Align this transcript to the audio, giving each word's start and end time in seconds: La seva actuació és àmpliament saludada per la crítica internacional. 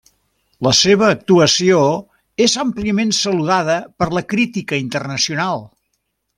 La 0.67 0.71
seva 0.77 1.09
actuació 1.15 1.81
és 2.47 2.57
àmpliament 2.65 3.13
saludada 3.19 3.79
per 4.01 4.11
la 4.19 4.27
crítica 4.35 4.83
internacional. 4.89 5.67